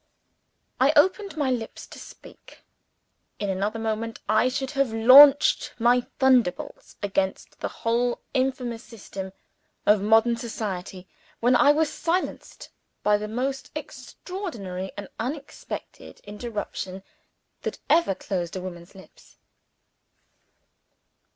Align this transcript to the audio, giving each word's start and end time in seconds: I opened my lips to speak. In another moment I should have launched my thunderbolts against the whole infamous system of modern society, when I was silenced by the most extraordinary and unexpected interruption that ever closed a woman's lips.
I 0.79 0.93
opened 0.95 1.37
my 1.37 1.51
lips 1.51 1.85
to 1.85 1.99
speak. 1.99 2.63
In 3.37 3.51
another 3.51 3.77
moment 3.77 4.19
I 4.27 4.49
should 4.49 4.71
have 4.71 4.91
launched 4.91 5.73
my 5.77 6.07
thunderbolts 6.17 6.95
against 7.03 7.59
the 7.59 7.67
whole 7.67 8.19
infamous 8.33 8.81
system 8.83 9.31
of 9.85 10.01
modern 10.01 10.37
society, 10.37 11.07
when 11.39 11.55
I 11.55 11.71
was 11.71 11.93
silenced 11.93 12.69
by 13.03 13.17
the 13.17 13.27
most 13.27 13.69
extraordinary 13.75 14.91
and 14.97 15.07
unexpected 15.19 16.19
interruption 16.21 17.03
that 17.61 17.77
ever 17.87 18.15
closed 18.15 18.55
a 18.55 18.61
woman's 18.61 18.95
lips. 18.95 19.37